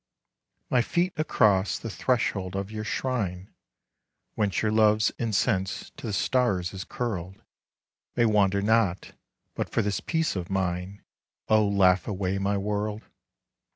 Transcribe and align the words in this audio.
My 0.71 0.81
feet 0.81 1.13
across 1.15 1.77
the 1.77 1.91
threshold 1.91 2.55
of 2.55 2.71
your 2.71 2.83
shrine, 2.83 3.53
Whence 4.33 4.63
your 4.63 4.71
love's 4.71 5.11
incense 5.19 5.91
to 5.95 6.07
the 6.07 6.11
stars 6.13 6.73
is 6.73 6.83
curled, 6.83 7.43
May 8.15 8.25
wander 8.25 8.63
not, 8.63 9.11
but 9.53 9.69
for 9.69 9.83
this 9.83 9.99
peace 9.99 10.35
of 10.35 10.49
mine, 10.49 11.03
Oh, 11.49 11.67
laugh 11.67 12.07
away 12.07 12.39
my 12.39 12.57
world 12.57 13.03